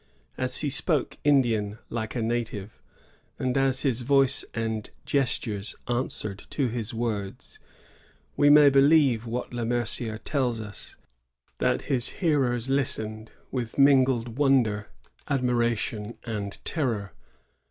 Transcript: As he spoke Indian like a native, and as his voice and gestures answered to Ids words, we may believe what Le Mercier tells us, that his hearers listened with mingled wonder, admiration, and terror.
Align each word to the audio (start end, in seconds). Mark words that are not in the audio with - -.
As 0.35 0.57
he 0.61 0.71
spoke 0.71 1.19
Indian 1.23 1.77
like 1.91 2.15
a 2.15 2.23
native, 2.23 2.81
and 3.37 3.55
as 3.55 3.81
his 3.81 4.01
voice 4.01 4.43
and 4.55 4.89
gestures 5.05 5.75
answered 5.87 6.39
to 6.49 6.75
Ids 6.75 6.91
words, 6.91 7.59
we 8.35 8.49
may 8.49 8.71
believe 8.71 9.27
what 9.27 9.53
Le 9.53 9.63
Mercier 9.63 10.17
tells 10.17 10.59
us, 10.59 10.95
that 11.59 11.83
his 11.83 12.07
hearers 12.09 12.67
listened 12.67 13.29
with 13.51 13.77
mingled 13.77 14.39
wonder, 14.39 14.85
admiration, 15.27 16.17
and 16.25 16.57
terror. 16.65 17.13